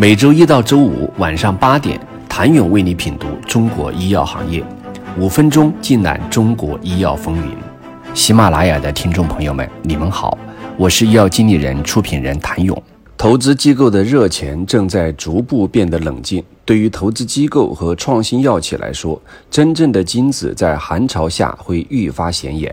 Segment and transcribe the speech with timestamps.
[0.00, 4.64] 每周一到周五晚上八点，谭勇为你品读中国医药行业，
[5.18, 7.52] 五分钟尽览中国医药风云。
[8.14, 10.38] 喜马拉雅的听众朋友们，你们好，
[10.76, 12.80] 我是医药经理人、出品人谭勇。
[13.16, 16.40] 投资机构的热钱正在逐步变得冷静。
[16.64, 19.20] 对于投资机构和创新药企来说，
[19.50, 22.72] 真正的金子在寒潮下会愈发显眼。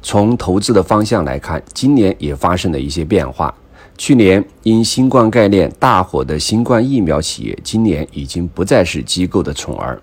[0.00, 3.52] 从投资的方向来看，今年也发生了一些变化。
[3.98, 10.00] 去年因新冠概念大火的新冠疫苗企业，今年已经不再是机构的宠儿。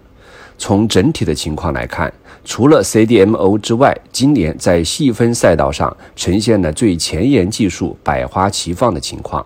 [0.57, 2.13] 从整体的情况来看，
[2.43, 9.45] 除了 CDMO 之外，今年在细分赛道上呈现了最前沿技术百花齐放的情况。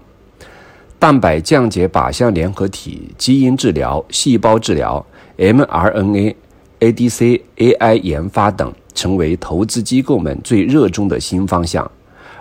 [0.99, 5.05] 蛋白降解靶向联合体、基因治疗、细胞治疗、
[5.37, 6.35] mRNA、
[6.79, 11.89] ADC、AI 研发等，成为投资机构们最热衷的新方向。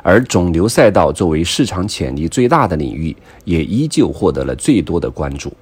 [0.03, 5.53] 而肿瘤赛道作为市场潜力最大的领域，也依旧获得了最多的关注。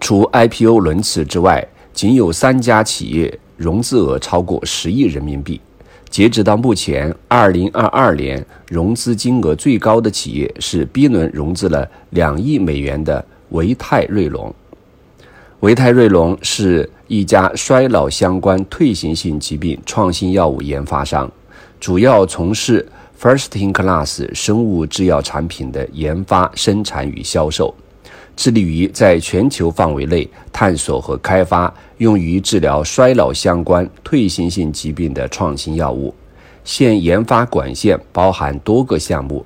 [0.00, 5.60] 除 IPO 轮次之外，仅有三家企业融资额超过十亿人民币。
[6.08, 14.52] 截止到目前，二零二二年融资金额最高的企业是 B 轮融资了两亿美元的维泰瑞隆。
[15.60, 21.30] 维泰瑞隆是一家衰老相关退行性疾病创新药物研发商，
[21.80, 22.86] 主要从事
[23.18, 27.74] first-in-class 生物制药产品的研发、生产与销售，
[28.36, 31.72] 致力于在全球范围内探索和开发。
[31.96, 36.14] 用于治疗衰老相关退行性疾病的创新药物，
[36.64, 39.44] 现研发管线包含多个项目，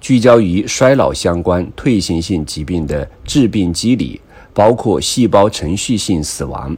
[0.00, 4.18] 聚焦于衰老相关退行性疾病的致病机理，
[4.54, 6.74] 包括细胞程序性死亡、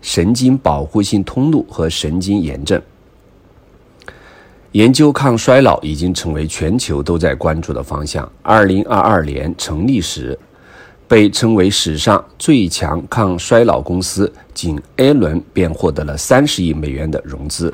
[0.00, 2.80] 神经保护性通路和神经炎症。
[4.74, 8.28] 研究抗衰老已经成为全球都在关注的方向。
[8.42, 10.38] 二零二二年成立时。
[11.06, 17.72] 被称为史上最强抗衰老公司，仅 A 轮便获得了三十亿美元的融资。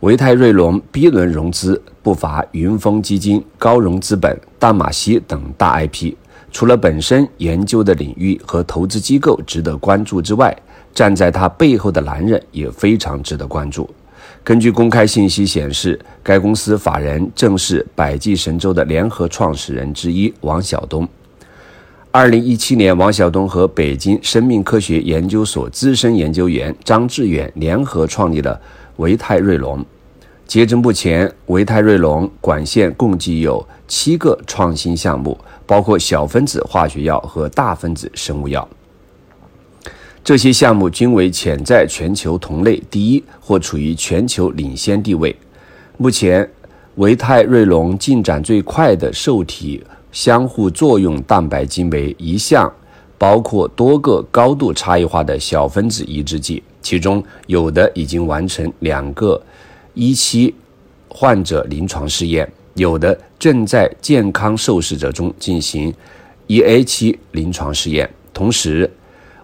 [0.00, 6.14] 维泰瑞隆 B 轮融资不乏云峰基金、高融资本、淡马锡等大 IP。
[6.52, 10.56] 除了本身研究的领域和投资机构值得关注之外，
[10.94, 13.90] 站在他背后的男人也非常值得关注。
[14.48, 21.06] 根据公开信息显示，该公司法人正是百济神州的联合创始人之一王晓东。
[22.10, 28.58] 二零一七年，王晓东和北京生命科学研究所资深研究员张志远联合创立了
[28.96, 29.84] 维泰瑞隆。
[30.46, 35.36] 截至目前，维泰瑞隆管线共计有七个创新项目，
[35.66, 38.66] 包括小分子化学药和大分子生物药。
[40.24, 45.34] 这些项目均为潜在全球同类第一或处于全球领先地位。
[45.96, 46.48] 目前，
[46.96, 49.82] 维泰瑞隆进展最快的受体。
[50.10, 52.72] 相互作用蛋白激酶一项
[53.18, 59.40] 包括多个高度差异化的小分子抑制剂，其中有的已经完成两个
[59.92, 60.54] 一期
[61.08, 65.92] 患者临床试验，有的正在健康受试者中进行
[66.46, 68.08] 一 A 期临床试验。
[68.32, 68.90] 同时，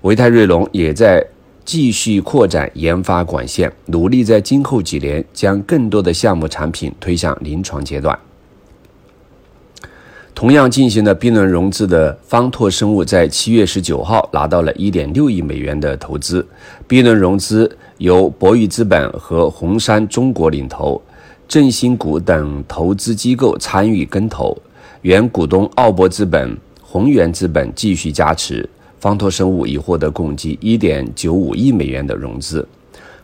[0.05, 1.27] 维泰瑞隆也在
[1.65, 8.19] 继续扩展研发管线，努力在今后几年将更多的项目产品推向临床阶段。
[10.35, 16.47] 同样进行了 B 轮融资的方拓生物，在七月十九号拿到了一点六亿美元的投资。
[16.87, 21.01] B 轮融资由博裕资本和红杉中国领投，
[21.49, 24.55] 振兴股等投资机构参与跟投，
[25.01, 28.69] 原股东奥博资本、宏源资本继续加持。
[29.05, 32.67] 方拓生物已获得共计一点九五亿美元的融资。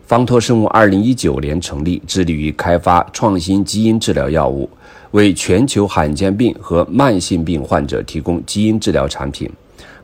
[0.05, 4.69] 方拓生物二零一九年成立，致力于开发创新基因治疗药物。
[5.09, 9.49] 为全球罕见病和慢性病患者提供基因治疗产品。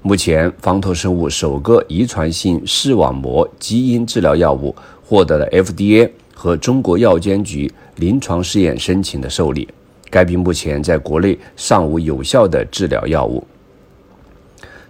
[0.01, 9.67] 目前，方拓生物首个遗传性视网膜基因治疗药物获得了 FDA 和中国药监局临床试验申请的受理。
[10.09, 13.45] 该病目前在国内尚无有效的治疗药物。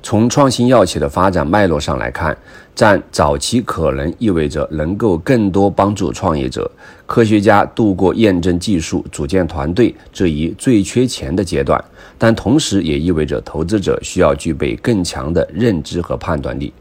[0.03, 2.37] 从创新药企的发展脉络上来看，
[2.73, 6.69] 占早期可能意味着能够更多帮助创业者、
[7.05, 11.83] 科学家度过验证技术、组建团队这一最缺钱的阶段，
[12.17, 16.71] 但同时也意味着投资者需要具备更强的认知和判断力。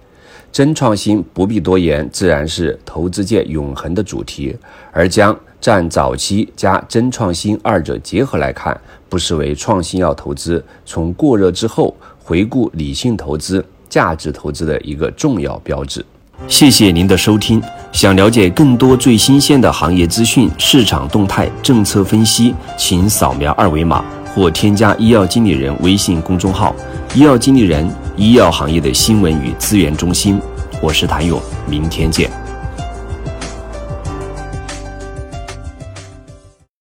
[0.52, 4.56] 真创新不必多言，自然是投资界永恒的主题，
[4.92, 8.78] 而将占早期加真创新二者结合来看，
[9.08, 11.96] 不失为创新药投资从过热之后。
[12.28, 16.04] 回顾理性投资、价值投资的一个重要标志。
[16.48, 17.62] 谢谢您的收听。
[17.92, 24.04] 想了解更多最新鲜的行业资讯、市场动态、政策分析，请扫描二维码。
[24.34, 26.74] 或添加医药经理人微信公众号
[27.14, 27.88] “医药经理人”
[28.18, 30.38] 医药行业的新闻与资源中心。
[30.82, 32.45] 我是谭勇，明天见。